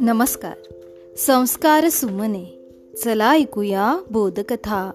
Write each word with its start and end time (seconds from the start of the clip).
नमस्कार. 0.00 0.54
संस्कार 1.16 1.88
सुमने. 1.88 2.58
चला 3.04 3.32
ऐकूया 3.32 3.98
बोधकथा. 4.10 4.90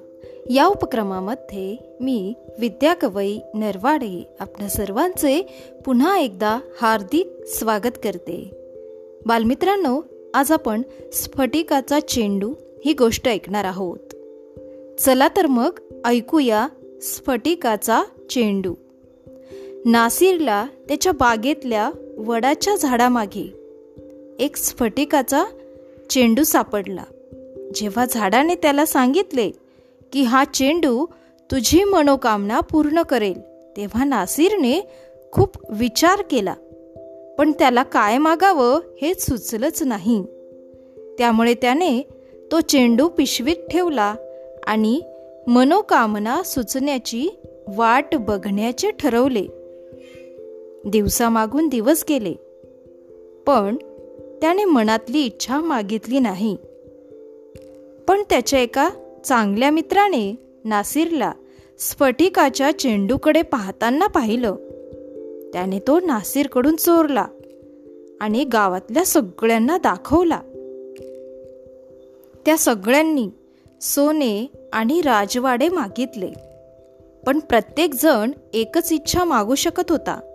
या 0.49 0.67
उपक्रमामध्ये 0.67 1.77
मी 2.01 2.33
विद्या 2.59 2.93
कवई 2.93 3.39
नरवाडे 3.53 4.27
आपल्या 4.39 4.69
सर्वांचे 4.69 5.63
पुन्हा 5.85 6.19
एकदा 6.19 6.59
हार्दिक 6.81 7.29
स्वागत 7.45 7.97
करते. 8.03 8.51
बालमित्रांनो 9.25 10.01
आज 10.33 10.51
आपण 10.51 10.81
स्फटिकाचा 11.13 11.99
चेंडू 11.99 12.53
ही 12.85 12.93
गोष्ट 12.93 13.27
ऐकणार 13.27 13.63
आहोत. 13.63 13.99
चला 14.99 15.27
तर 15.27 15.45
मग 15.45 15.79
ऐकूया 16.05 16.67
स्फटिकाचा 17.01 18.03
चेंडू. 18.29 18.73
नासिरला 19.85 20.65
त्याच्या 20.87 21.11
बागेतल्या 21.11 21.91
वडाच्या 22.17 22.75
झाडामागे 22.75 23.53
एक 24.39 24.55
स्फटिकाचा 24.55 25.43
चेंडू 26.09 26.43
सापडला. 26.43 27.03
जेव्हा 27.75 28.05
झाडाने 28.05 28.55
त्याला 28.55 28.85
सांगितले 28.85 29.51
की 30.13 30.23
हा 30.23 30.43
चेंडू 30.43 31.05
तुझी 31.51 31.83
मनोकामना 31.83 32.59
पूर्ण 32.59 33.01
करेल 33.01 33.41
तेव्हा 33.77 34.03
नासिरने 34.03 34.87
खूप 35.31 35.57
विचार 35.69 36.21
केला. 36.31 36.53
पण 37.37 37.51
त्याला 37.51 37.83
काय 37.83 38.17
मागावं 38.17 38.79
हे 39.01 39.13
सुचलंच 39.13 39.83
नाही. 39.83 40.23
त्यामुळे 41.17 41.53
त्याने 41.53 42.01
तो 42.51 42.59
चेंडू 42.59 43.07
पिशवीत 43.07 43.67
ठेवला 43.71 44.15
आणि 44.67 45.01
मनोकामना 45.47 46.43
सुचण्याची 46.43 47.29
वाट 47.67 48.15
बघण्याचे 48.15 48.91
ठरवले. 48.91 49.47
दिवसामागून 50.85 51.67
दिवस 51.67 52.05
गेले. 52.09 52.33
पण 53.47 53.75
त्याने 54.41 54.65
मनातली 54.65 55.25
इच्छा 55.25 55.59
मागितली 55.59 56.19
नाही. 56.19 56.57
पण 58.07 58.21
त्याच्या 58.29 58.59
एका 58.59 58.89
चांगल्या 59.25 59.71
मित्राने 59.71 60.35
नासिरला 60.65 61.31
स्फटिकाच्या 61.79 62.79
चेंडूकडे 62.79 63.41
पाहताना 63.41 64.07
पाहिलं. 64.07 64.55
त्याने 65.53 65.79
तो 65.79 65.99
नासिरकडून 65.99 66.75
चोरला 66.75 67.25
आणि 68.21 68.43
गावातल्या 68.43 69.05
सगळ्यांना 69.05 69.77
दाखवला. 69.77 70.39
त्या 72.45 72.57
सगळ्यांनी 72.57 73.29
सोने 73.81 74.51
आणि 74.73 75.01
राजवाडे 75.01 75.69
मागितले. 75.69 76.31
पण 77.25 77.39
प्रत्येकजण 77.39 78.31
एकच 78.53 78.91
इच्छा 78.91 79.23
मागू 79.23 79.55
शकत 79.55 79.91
होता. 79.91 80.34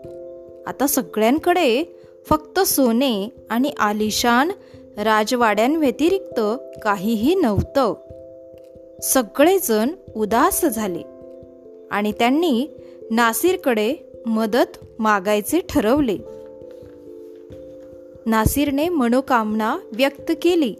आता 0.67 0.87
सगळ्यांकडे 0.87 1.85
फक्त 2.29 2.61
सोने 2.61 3.29
आणि 3.51 3.71
आलिशान 3.79 4.51
राजवाड्यांव्यतिरिक्त 4.99 6.41
काहीही 6.83 7.35
नव्हतं. 7.35 7.95
सगळेजण 9.03 9.91
उदास 10.17 10.65
झाले 10.65 11.03
आणि 11.91 12.13
त्यांनी 12.13 12.67
नासिरकडे 13.11 13.95
मदत 14.27 14.79
मागायचे 14.99 15.61
ठरवले. 15.69 16.19
नासिरने 18.27 18.89
मनोकामना 18.89 19.77
व्यक्त 19.93 20.33
केली 20.43 20.75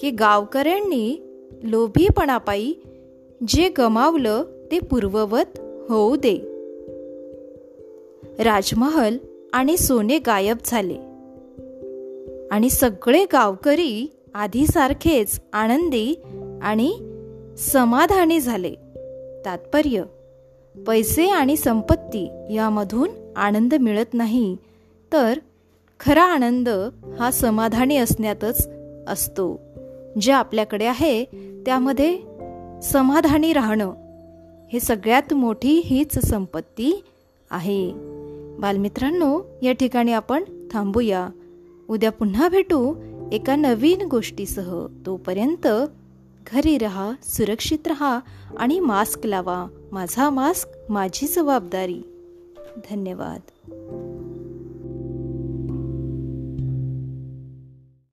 की 0.00 0.10
गावकऱ्यांनी 0.10 1.22
लोभीपणापायी 1.62 2.74
जे 3.48 3.68
गमावलं 3.78 4.42
ते 4.72 4.78
पूर्ववत 4.78 5.58
होऊ 5.88 6.16
दे. 6.16 6.53
राजमहल 8.38 9.16
आणि 9.52 9.76
सोने 9.76 10.18
गायब 10.18 10.56
झाले. 10.64 10.94
आणि 12.50 12.70
सगळे 12.70 13.24
गावकरी 13.32 14.10
आधीसारखेच 14.34 15.40
आनंदी 15.52 16.14
आणि 16.62 16.98
समाधानी 17.58 18.40
झाले. 18.40 18.74
तात्पर्य 19.44 20.02
पैसे 20.86 21.30
आणि 21.30 21.56
संपत्ती 21.56 22.30
यामधून 22.50 23.10
आनंद 23.36 23.74
मिळत 23.74 24.14
नाही 24.14 24.56
तर 25.12 25.38
खरा 26.00 26.22
आनंद 26.22 26.68
हा 27.18 27.30
समाधानी 27.30 27.96
असण्यातच 27.96 28.70
असतो. 29.08 29.60
जे 30.20 30.32
आपल्याकडे 30.32 30.84
आहे 30.84 31.24
त्यामध्ये 31.66 32.18
समाधानी 32.82 33.52
राहणं 33.52 33.94
हे 34.72 34.80
सगळ्यात 34.80 35.34
मोठी 35.34 35.78
हीच 35.84 36.18
संपत्ती 36.18 37.04
आहे. 37.50 38.13
बालमित्रांनो 38.58 39.42
या 39.62 39.72
ठिकाणी 39.72 40.12
आपण 40.12 40.44
थांबूया. 40.72 41.28
उद्या 41.88 42.12
पुन्हा 42.12 42.48
भेटू 42.48 42.94
एका 43.32 43.56
नवीन 43.56 44.08
गोष्टीसह. 44.08 44.86
तोपर्यंत 45.06 45.66
घरी 46.46 46.78
रहा 46.78 47.12
सुरक्षित 47.22 47.88
रहा 47.88 48.20
आणि 48.56 48.80
मास्क 48.80 49.26
लावा. 49.26 49.66
माझा 49.92 50.30
मास्क 50.30 50.68
माझी 50.88 51.26
जबाबदारी. 51.26 52.02
धन्यवाद. 52.90 53.40